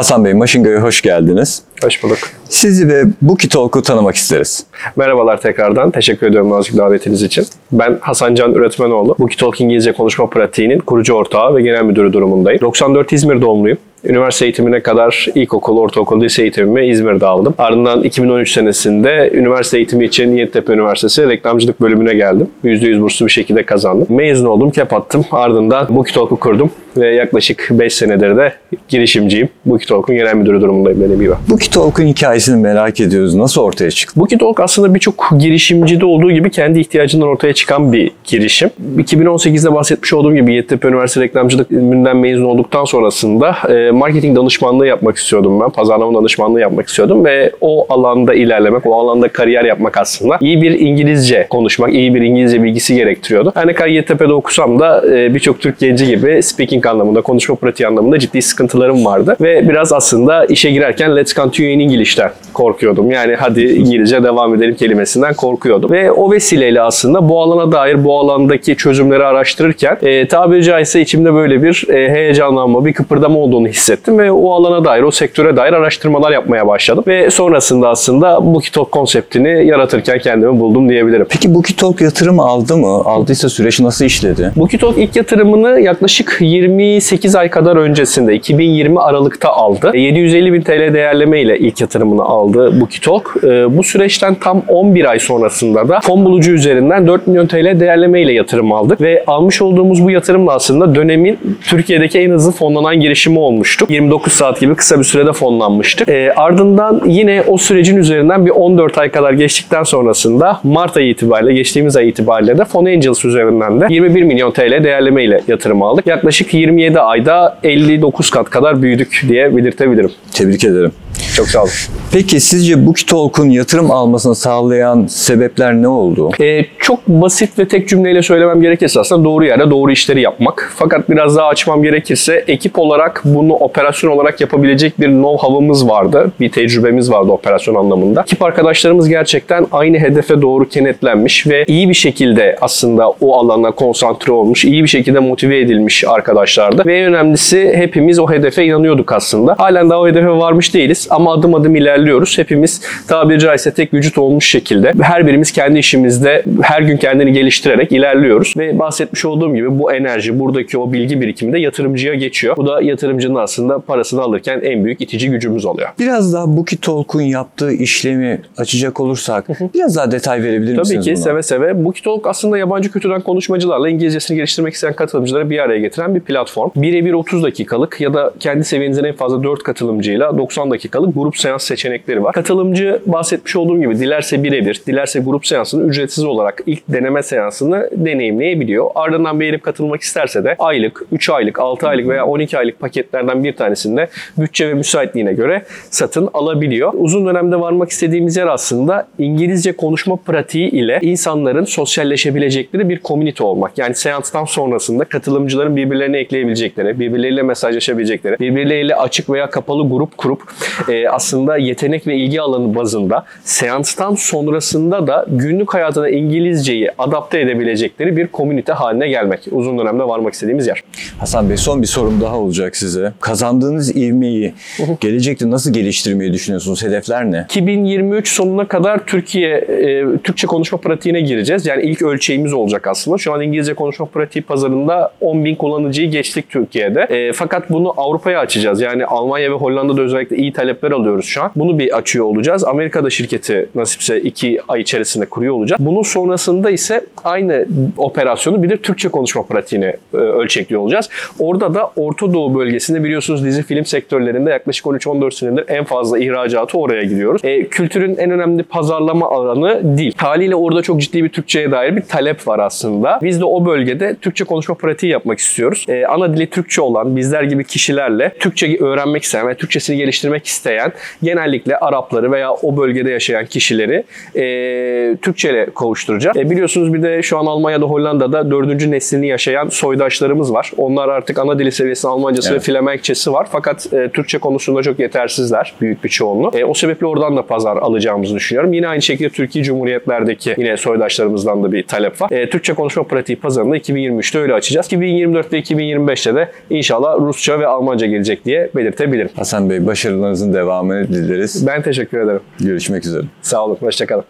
Hasan 0.00 0.24
Bey, 0.24 0.34
Maşinga'ya 0.34 0.82
hoş 0.82 1.02
geldiniz. 1.02 1.62
Hoş 1.84 2.02
bulduk. 2.02 2.18
Sizi 2.48 2.88
ve 2.88 3.04
Buki 3.22 3.48
Talk'u 3.48 3.82
tanımak 3.82 4.14
isteriz. 4.14 4.66
Merhabalar 4.96 5.40
tekrardan. 5.40 5.90
Teşekkür 5.90 6.26
ediyorum 6.26 6.50
nazik 6.50 6.76
davetiniz 6.76 7.22
için. 7.22 7.44
Ben 7.72 7.98
Hasan 8.00 8.34
Can 8.34 8.54
Üretmenoğlu. 8.54 9.16
Buki 9.18 9.36
Talk 9.36 9.60
İngilizce 9.60 9.92
Konuşma 9.92 10.30
Pratiği'nin 10.30 10.78
kurucu 10.78 11.14
ortağı 11.14 11.54
ve 11.54 11.62
genel 11.62 11.84
müdürü 11.84 12.12
durumundayım. 12.12 12.60
94 12.60 13.12
İzmir 13.12 13.40
doğumluyum. 13.40 13.78
Üniversite 14.04 14.44
eğitimine 14.44 14.80
kadar 14.80 15.26
ilkokul, 15.34 15.78
ortaokul, 15.78 16.20
lise 16.20 16.42
eğitimimi 16.42 16.86
İzmir'de 16.86 17.26
aldım. 17.26 17.54
Ardından 17.58 18.02
2013 18.02 18.52
senesinde 18.52 19.30
üniversite 19.34 19.76
eğitimi 19.76 20.04
için 20.04 20.36
Yeditepe 20.36 20.72
Üniversitesi 20.72 21.28
reklamcılık 21.28 21.80
bölümüne 21.80 22.14
geldim. 22.14 22.48
%100 22.64 23.00
burslu 23.00 23.26
bir 23.26 23.30
şekilde 23.30 23.62
kazandım. 23.62 24.06
Mezun 24.08 24.46
oldum, 24.46 24.70
kep 24.70 24.92
attım. 24.92 25.24
Ardından 25.30 25.86
Buki 25.96 26.14
Talk'u 26.14 26.36
kurdum 26.36 26.70
ve 26.96 27.14
yaklaşık 27.14 27.68
5 27.70 27.94
senedir 27.94 28.36
de 28.36 28.52
girişimciyim. 28.88 29.48
Buki 29.66 29.86
Talk'un 29.86 30.16
genel 30.16 30.34
müdürü 30.34 30.60
durumundayım 30.60 31.00
dediğim 31.00 31.20
gibi. 31.20 31.32
Buki 31.48 31.70
Talk'un 31.70 32.06
hikayesini 32.06 32.62
merak 32.62 33.00
ediyoruz. 33.00 33.34
Nasıl 33.34 33.62
ortaya 33.62 33.90
çıktı? 33.90 34.20
Buki 34.20 34.38
Talk 34.38 34.60
aslında 34.60 34.94
birçok 34.94 35.30
girişimcide 35.38 36.04
olduğu 36.04 36.32
gibi 36.32 36.50
kendi 36.50 36.80
ihtiyacından 36.80 37.28
ortaya 37.28 37.52
çıkan 37.52 37.92
bir 37.92 38.10
girişim. 38.24 38.70
2018'de 38.98 39.74
bahsetmiş 39.74 40.12
olduğum 40.12 40.34
gibi 40.34 40.54
Yeditepe 40.54 40.88
Üniversitesi 40.88 41.24
reklamcılık 41.24 41.70
bölümünden 41.70 42.16
mezun 42.16 42.44
olduktan 42.44 42.84
sonrasında 42.84 43.56
e, 43.68 43.90
marketing 43.90 44.36
danışmanlığı 44.36 44.86
yapmak 44.86 45.16
istiyordum 45.16 45.60
ben. 45.60 45.70
Pazarlama 45.70 46.18
danışmanlığı 46.18 46.60
yapmak 46.60 46.88
istiyordum 46.88 47.24
ve 47.24 47.52
o 47.60 47.86
alanda 47.88 48.34
ilerlemek, 48.34 48.86
o 48.86 48.94
alanda 48.94 49.28
kariyer 49.28 49.64
yapmak 49.64 49.96
aslında 49.96 50.38
iyi 50.40 50.62
bir 50.62 50.70
İngilizce 50.70 51.46
konuşmak, 51.50 51.94
iyi 51.94 52.14
bir 52.14 52.20
İngilizce 52.20 52.62
bilgisi 52.62 52.94
gerektiriyordu. 52.94 53.52
Her 53.54 53.66
ne 53.66 53.72
kadar 53.72 53.88
Yeditepe'de 53.88 54.32
okusam 54.32 54.78
da 54.78 55.16
e, 55.16 55.34
birçok 55.34 55.60
Türk 55.60 55.78
genci 55.78 56.06
gibi 56.06 56.42
speaking 56.42 56.79
anlamında, 56.86 57.20
konuşma 57.20 57.54
pratiği 57.54 57.86
anlamında 57.86 58.18
ciddi 58.18 58.42
sıkıntılarım 58.42 59.04
vardı. 59.04 59.36
Ve 59.40 59.68
biraz 59.68 59.92
aslında 59.92 60.44
işe 60.44 60.70
girerken 60.70 61.16
let's 61.16 61.34
continue 61.34 61.72
in 61.72 61.80
English'ten 61.80 62.30
korkuyordum. 62.52 63.10
Yani 63.10 63.34
hadi 63.34 63.62
İngilizce 63.62 64.22
devam 64.22 64.54
edelim 64.54 64.74
kelimesinden 64.74 65.34
korkuyordum. 65.34 65.90
Ve 65.90 66.12
o 66.12 66.32
vesileyle 66.32 66.82
aslında 66.82 67.28
bu 67.28 67.42
alana 67.42 67.72
dair 67.72 68.04
bu 68.04 68.18
alandaki 68.18 68.76
çözümleri 68.76 69.24
araştırırken 69.24 69.98
e, 70.02 70.28
tabiri 70.28 70.64
caizse 70.64 71.00
içimde 71.00 71.34
böyle 71.34 71.62
bir 71.62 71.86
e, 71.88 72.10
heyecanlanma, 72.10 72.84
bir 72.84 72.92
kıpırdama 72.92 73.38
olduğunu 73.38 73.68
hissettim 73.68 74.18
ve 74.18 74.32
o 74.32 74.52
alana 74.52 74.84
dair, 74.84 75.02
o 75.02 75.10
sektöre 75.10 75.56
dair 75.56 75.72
araştırmalar 75.72 76.30
yapmaya 76.30 76.66
başladım. 76.66 77.04
Ve 77.06 77.30
sonrasında 77.30 77.88
aslında 77.88 78.54
bu 78.54 78.60
kitap 78.60 78.92
konseptini 78.92 79.66
yaratırken 79.66 80.18
kendimi 80.18 80.60
buldum 80.60 80.88
diyebilirim. 80.88 81.26
Peki 81.28 81.54
Buki 81.54 81.76
Talk 81.76 82.00
yatırım 82.00 82.40
aldı 82.40 82.76
mı? 82.76 82.86
Aldıysa 82.86 83.48
süreç 83.48 83.80
nasıl 83.80 84.04
işledi? 84.04 84.52
Bukitalk 84.56 84.98
ilk 84.98 85.16
yatırımını 85.16 85.80
yaklaşık 85.80 86.36
28 86.78 87.36
ay 87.36 87.50
kadar 87.50 87.76
öncesinde 87.76 88.34
2020 88.34 89.00
Aralık'ta 89.00 89.48
aldı. 89.48 89.90
750 89.94 90.52
bin 90.52 90.60
TL 90.60 90.94
değerleme 90.94 91.40
ile 91.40 91.58
ilk 91.58 91.80
yatırımını 91.80 92.22
aldı 92.22 92.80
Bukitalk. 92.80 93.36
Ee, 93.44 93.76
Bu 93.76 93.84
süreçten 93.84 94.34
tam 94.34 94.62
11 94.68 95.04
ay 95.04 95.18
sonrasında 95.18 95.88
da 95.88 96.00
fon 96.00 96.24
bulucu 96.24 96.52
üzerinden 96.52 97.06
4 97.06 97.26
milyon 97.26 97.46
TL 97.46 97.80
değerleme 97.80 98.22
ile 98.22 98.32
yatırım 98.32 98.72
aldık 98.72 99.00
ve 99.00 99.24
almış 99.26 99.62
olduğumuz 99.62 100.04
bu 100.04 100.10
yatırımla 100.10 100.52
aslında 100.52 100.94
dönemin 100.94 101.38
Türkiye'deki 101.68 102.18
en 102.18 102.30
hızlı 102.30 102.52
fonlanan 102.52 103.00
girişimi 103.00 103.38
olmuştuk. 103.38 103.90
29 103.90 104.32
saat 104.32 104.60
gibi 104.60 104.74
kısa 104.74 104.98
bir 104.98 105.04
sürede 105.04 105.32
fonlanmıştık. 105.32 106.08
Ee, 106.08 106.32
ardından 106.36 107.02
yine 107.06 107.42
o 107.48 107.58
sürecin 107.58 107.96
üzerinden 107.96 108.46
bir 108.46 108.50
14 108.50 108.98
ay 108.98 109.10
kadar 109.10 109.32
geçtikten 109.32 109.82
sonrasında 109.82 110.60
Mart 110.62 110.96
ayı 110.96 111.08
itibariyle, 111.08 111.54
geçtiğimiz 111.54 111.96
ay 111.96 112.08
itibariyle 112.08 112.58
de 112.58 112.64
Fon 112.64 112.84
Angels 112.84 113.24
üzerinden 113.24 113.80
de 113.80 113.86
21 113.90 114.22
milyon 114.22 114.50
TL 114.50 114.84
değerleme 114.84 115.24
ile 115.24 115.40
yatırım 115.48 115.82
aldık. 115.82 116.06
Yaklaşık 116.06 116.54
27 116.60 117.00
ayda 117.00 117.58
59 117.62 118.30
kat 118.30 118.50
kadar 118.50 118.82
büyüdük 118.82 119.24
diye 119.28 119.56
belirtebilirim. 119.56 120.10
Tebrik 120.32 120.64
ederim. 120.64 120.92
Çok 121.36 121.48
sağ 121.48 121.62
olun. 121.62 121.70
Peki 122.12 122.40
sizce 122.40 122.86
Buki 122.86 123.06
Talk'un 123.06 123.50
yatırım 123.50 123.90
almasını 123.90 124.34
sağlayan 124.34 125.06
sebepler 125.06 125.74
ne 125.74 125.88
oldu? 125.88 126.30
Ee, 126.40 126.64
çok 126.78 127.08
basit 127.08 127.58
ve 127.58 127.68
tek 127.68 127.88
cümleyle 127.88 128.22
söylemem 128.22 128.62
gerekirse 128.62 129.00
aslında 129.00 129.24
doğru 129.24 129.44
yerde 129.44 129.70
doğru 129.70 129.92
işleri 129.92 130.20
yapmak. 130.20 130.72
Fakat 130.76 131.10
biraz 131.10 131.36
daha 131.36 131.46
açmam 131.46 131.82
gerekirse 131.82 132.44
ekip 132.48 132.78
olarak 132.78 133.22
bunu 133.24 133.52
operasyon 133.52 134.10
olarak 134.10 134.40
yapabilecek 134.40 135.00
bir 135.00 135.06
know-how'ımız 135.06 135.88
vardı. 135.88 136.32
Bir 136.40 136.50
tecrübemiz 136.50 137.10
vardı 137.10 137.32
operasyon 137.32 137.74
anlamında. 137.74 138.20
Ekip 138.20 138.42
arkadaşlarımız 138.42 139.08
gerçekten 139.08 139.66
aynı 139.72 139.98
hedefe 139.98 140.42
doğru 140.42 140.68
kenetlenmiş 140.68 141.46
ve 141.46 141.64
iyi 141.66 141.88
bir 141.88 141.94
şekilde 141.94 142.56
aslında 142.60 143.10
o 143.10 143.36
alana 143.36 143.70
konsantre 143.70 144.32
olmuş, 144.32 144.64
iyi 144.64 144.82
bir 144.82 144.88
şekilde 144.88 145.18
motive 145.18 145.60
edilmiş 145.60 146.04
arkadaşlardı. 146.04 146.82
Ve 146.86 146.98
en 146.98 147.04
önemlisi 147.04 147.72
hepimiz 147.76 148.18
o 148.18 148.30
hedefe 148.30 148.64
inanıyorduk 148.64 149.12
aslında. 149.12 149.54
Halen 149.58 149.90
daha 149.90 150.00
o 150.00 150.08
hedefe 150.08 150.28
varmış 150.28 150.74
değiliz 150.74 151.08
ama 151.10 151.32
adım 151.32 151.54
adım 151.54 151.76
ilerliyoruz. 151.76 152.38
Hepimiz 152.38 152.80
tabiri 153.08 153.38
caizse 153.38 153.74
tek 153.74 153.94
vücut 153.94 154.18
olmuş 154.18 154.50
şekilde 154.50 154.92
her 155.02 155.26
birimiz 155.26 155.52
kendi 155.52 155.78
işimizde 155.78 156.44
her 156.62 156.82
gün 156.82 156.96
kendini 156.96 157.32
geliştirerek 157.32 157.92
ilerliyoruz. 157.92 158.54
Ve 158.56 158.78
bahsetmiş 158.78 159.24
olduğum 159.24 159.54
gibi 159.54 159.78
bu 159.78 159.92
enerji, 159.92 160.38
buradaki 160.38 160.78
o 160.78 160.92
bilgi 160.92 161.20
birikimi 161.20 161.52
de 161.52 161.58
yatırımcıya 161.58 162.14
geçiyor. 162.14 162.56
Bu 162.56 162.66
da 162.66 162.82
yatırımcının 162.82 163.34
aslında 163.34 163.78
parasını 163.78 164.22
alırken 164.22 164.60
en 164.64 164.84
büyük 164.84 165.00
itici 165.00 165.30
gücümüz 165.30 165.64
oluyor. 165.64 165.88
Biraz 165.98 166.32
daha 166.32 166.56
Buki 166.56 166.80
Talk'un 166.80 167.22
yaptığı 167.22 167.72
işlemi 167.72 168.40
açacak 168.56 169.00
olursak 169.00 169.44
biraz 169.74 169.96
daha 169.96 170.10
detay 170.10 170.42
verebilir 170.42 170.78
misiniz 170.78 171.04
Tabii 171.04 171.04
ki 171.04 171.10
buna? 171.10 171.24
seve 171.24 171.42
seve. 171.42 171.84
Bu 171.84 171.92
Talk 172.04 172.26
aslında 172.26 172.58
yabancı 172.58 172.92
kültürden 172.92 173.20
konuşmacılarla 173.20 173.88
İngilizcesini 173.88 174.36
geliştirmek 174.36 174.74
isteyen 174.74 174.94
katılımcıları 174.94 175.50
bir 175.50 175.58
araya 175.58 175.80
getiren 175.80 176.14
bir 176.14 176.20
platform. 176.20 176.70
Birebir 176.76 177.12
30 177.12 177.42
dakikalık 177.42 178.00
ya 178.00 178.14
da 178.14 178.32
kendi 178.40 178.64
seviyenizin 178.64 179.04
en 179.04 179.14
fazla 179.14 179.42
4 179.42 179.62
katılımcıyla 179.62 180.38
90 180.38 180.70
dakikalık 180.70 180.99
grup 181.06 181.36
seans 181.36 181.64
seçenekleri 181.64 182.24
var. 182.24 182.32
Katılımcı 182.32 183.02
bahsetmiş 183.06 183.56
olduğum 183.56 183.80
gibi 183.80 183.98
dilerse 183.98 184.42
birebir, 184.42 184.82
dilerse 184.86 185.20
grup 185.20 185.46
seansını 185.46 185.88
ücretsiz 185.88 186.24
olarak 186.24 186.62
ilk 186.66 186.88
deneme 186.88 187.22
seansını 187.22 187.90
deneyimleyebiliyor. 187.92 188.90
Ardından 188.94 189.40
beğenip 189.40 189.62
katılmak 189.62 190.00
isterse 190.00 190.44
de 190.44 190.56
aylık, 190.58 191.02
3 191.12 191.30
aylık, 191.30 191.60
6 191.60 191.88
aylık 191.88 192.08
veya 192.08 192.26
12 192.26 192.58
aylık 192.58 192.80
paketlerden 192.80 193.44
bir 193.44 193.56
tanesinde 193.56 194.08
bütçe 194.38 194.68
ve 194.68 194.74
müsaitliğine 194.74 195.32
göre 195.32 195.62
satın 195.90 196.28
alabiliyor. 196.34 196.92
Uzun 196.96 197.26
dönemde 197.26 197.60
varmak 197.60 197.90
istediğimiz 197.90 198.36
yer 198.36 198.46
aslında 198.46 199.06
İngilizce 199.18 199.72
konuşma 199.72 200.16
pratiği 200.16 200.70
ile 200.70 200.98
insanların 201.02 201.64
sosyalleşebilecekleri 201.64 202.88
bir 202.88 202.98
komünite 202.98 203.44
olmak. 203.44 203.78
Yani 203.78 203.94
seanstan 203.94 204.44
sonrasında 204.44 205.04
katılımcıların 205.04 205.76
birbirlerine 205.76 206.18
ekleyebilecekleri, 206.18 207.00
birbirleriyle 207.00 207.42
mesajlaşabilecekleri, 207.42 208.38
birbirleriyle 208.40 208.94
açık 208.94 209.30
veya 209.30 209.50
kapalı 209.50 209.88
grup 209.88 210.18
kurup 210.18 210.42
e, 210.90 211.08
aslında 211.08 211.56
yetenek 211.56 212.06
ve 212.06 212.16
ilgi 212.16 212.40
alanı 212.40 212.74
bazında 212.74 213.24
seanstan 213.44 214.14
sonrasında 214.14 215.06
da 215.06 215.26
günlük 215.28 215.74
hayatına 215.74 216.08
İngilizceyi 216.08 216.88
adapte 216.98 217.40
edebilecekleri 217.40 218.16
bir 218.16 218.26
komünite 218.26 218.72
haline 218.72 219.08
gelmek. 219.08 219.40
Uzun 219.50 219.78
dönemde 219.78 220.02
varmak 220.02 220.34
istediğimiz 220.34 220.66
yer. 220.66 220.82
Hasan 221.18 221.50
Bey 221.50 221.56
son 221.56 221.82
bir 221.82 221.86
sorum 221.86 222.20
daha 222.20 222.38
olacak 222.38 222.76
size. 222.76 223.12
Kazandığınız 223.20 223.96
ivmeyi 223.96 224.54
gelecekte 225.00 225.50
nasıl 225.50 225.72
geliştirmeyi 225.72 226.32
düşünüyorsunuz? 226.32 226.82
Hedefler 226.82 227.30
ne? 227.32 227.44
2023 227.44 228.28
sonuna 228.28 228.68
kadar 228.68 229.06
Türkiye 229.06 229.56
e, 229.56 230.04
Türkçe 230.24 230.46
konuşma 230.46 230.78
pratiğine 230.78 231.20
gireceğiz. 231.20 231.66
Yani 231.66 231.82
ilk 231.82 232.02
ölçeğimiz 232.02 232.52
olacak 232.52 232.86
aslında. 232.86 233.18
Şu 233.18 233.32
an 233.32 233.40
İngilizce 233.40 233.74
konuşma 233.74 234.06
pratiği 234.06 234.42
pazarında 234.42 235.12
10 235.20 235.44
bin 235.44 235.54
kullanıcıyı 235.54 236.10
geçtik 236.10 236.50
Türkiye'de. 236.50 237.00
E, 237.00 237.32
fakat 237.32 237.70
bunu 237.70 237.94
Avrupa'ya 237.96 238.40
açacağız. 238.40 238.80
Yani 238.80 239.06
Almanya 239.06 239.50
ve 239.50 239.54
Hollanda'da 239.54 240.02
özellikle 240.02 240.36
iyi 240.36 240.52
talepler 240.70 240.90
alıyoruz 240.90 241.26
şu 241.26 241.42
an. 241.42 241.50
Bunu 241.56 241.78
bir 241.78 241.96
açıyor 241.96 242.26
olacağız. 242.26 242.64
Amerika'da 242.64 243.10
şirketi 243.10 243.68
nasipse 243.74 244.20
2 244.20 244.60
ay 244.68 244.80
içerisinde 244.80 245.26
kuruyor 245.26 245.54
olacağız. 245.54 245.80
Bunun 245.84 246.02
sonrasında 246.02 246.70
ise 246.70 247.06
aynı 247.24 247.66
operasyonu 247.96 248.62
bir 248.62 248.70
de 248.70 248.76
Türkçe 248.76 249.08
konuşma 249.08 249.42
pratiğine 249.42 249.96
e, 250.14 250.16
ölçekliyor 250.16 250.82
olacağız. 250.82 251.08
Orada 251.38 251.74
da 251.74 251.90
Orta 251.96 252.32
Doğu 252.32 252.54
bölgesinde 252.54 253.04
biliyorsunuz 253.04 253.44
dizi 253.44 253.62
film 253.62 253.84
sektörlerinde 253.84 254.50
yaklaşık 254.50 254.86
13-14 254.86 255.34
senedir 255.34 255.64
en 255.68 255.84
fazla 255.84 256.18
ihracatı 256.18 256.78
oraya 256.78 257.02
gidiyoruz. 257.02 257.40
E, 257.44 257.66
kültürün 257.66 258.16
en 258.16 258.30
önemli 258.30 258.62
pazarlama 258.62 259.30
alanı 259.30 259.98
dil. 259.98 260.12
Haliyle 260.16 260.54
orada 260.54 260.82
çok 260.82 261.00
ciddi 261.00 261.24
bir 261.24 261.28
Türkçe'ye 261.28 261.70
dair 261.70 261.96
bir 261.96 262.02
talep 262.02 262.48
var 262.48 262.58
aslında. 262.58 263.18
Biz 263.22 263.40
de 263.40 263.44
o 263.44 263.66
bölgede 263.66 264.16
Türkçe 264.20 264.44
konuşma 264.44 264.74
pratiği 264.74 265.12
yapmak 265.12 265.38
istiyoruz. 265.38 265.84
E, 265.88 266.06
ana 266.06 266.36
dili 266.36 266.46
Türkçe 266.46 266.82
olan 266.82 267.16
bizler 267.16 267.42
gibi 267.42 267.64
kişilerle 267.64 268.32
Türkçe 268.40 268.78
öğrenmek 268.80 269.22
isteyen 269.22 269.48
ve 269.48 269.54
Türkçesini 269.54 269.96
geliştirmek 269.96 270.46
isteyen 270.46 270.59
isteyen 270.60 270.92
genellikle 271.22 271.76
Arapları 271.76 272.32
veya 272.32 272.52
o 272.52 272.76
bölgede 272.76 273.10
yaşayan 273.10 273.46
kişileri 273.46 274.04
e, 274.36 275.16
Türkçe 275.16 275.50
ile 275.50 275.66
kavuşturacağız. 275.74 276.36
E, 276.36 276.50
biliyorsunuz 276.50 276.94
bir 276.94 277.02
de 277.02 277.22
şu 277.22 277.38
an 277.38 277.46
Almanya'da 277.46 277.84
Hollanda'da 277.84 278.50
dördüncü 278.50 278.90
neslini 278.90 279.28
yaşayan 279.28 279.68
soydaşlarımız 279.68 280.52
var. 280.52 280.72
Onlar 280.76 281.08
artık 281.08 281.38
ana 281.38 281.58
dili 281.58 281.72
seviyesinde 281.72 282.12
Almancası 282.12 282.52
Evet. 282.52 282.60
ve 282.60 282.72
Flemenkçesi 282.72 283.32
var. 283.32 283.46
Fakat 283.52 283.92
e, 283.92 284.08
Türkçe 284.08 284.38
konusunda 284.38 284.82
çok 284.82 284.98
yetersizler 284.98 285.74
büyük 285.80 286.04
bir 286.04 286.08
çoğunluğu. 286.08 286.50
E, 286.54 286.64
o 286.64 286.74
sebeple 286.74 287.06
oradan 287.06 287.36
da 287.36 287.42
pazar 287.42 287.76
alacağımızı 287.76 288.34
düşünüyorum. 288.34 288.72
Yine 288.72 288.88
aynı 288.88 289.02
şekilde 289.02 289.28
Türkiye 289.28 289.64
Cumhuriyetlerdeki 289.64 290.54
yine 290.58 290.76
soydaşlarımızdan 290.76 291.62
da 291.62 291.72
bir 291.72 291.82
talep 291.82 292.20
var. 292.22 292.30
E, 292.30 292.50
Türkçe 292.50 292.72
konuşma 292.72 293.02
pratiği 293.02 293.36
pazarını 293.36 293.78
2023'te 293.78 294.38
öyle 294.38 294.54
açacağız. 294.54 294.86
2024 294.86 295.52
ve 295.52 295.60
2025'te 295.60 296.34
de 296.34 296.48
inşallah 296.70 297.18
Rusça 297.18 297.60
ve 297.60 297.66
Almanca 297.66 298.06
gelecek 298.06 298.44
diye 298.44 298.70
belirtebilirim. 298.76 299.28
Hasan 299.36 299.70
Bey 299.70 299.86
başarılarınızın 299.86 300.49
devamını 300.54 301.08
dileriz. 301.08 301.66
Ben 301.66 301.82
teşekkür 301.82 302.20
ederim. 302.20 302.40
Görüşmek 302.60 303.06
üzere. 303.06 303.24
Sağ 303.42 303.64
olun. 303.64 303.76
Hoşçakalın. 303.80 304.24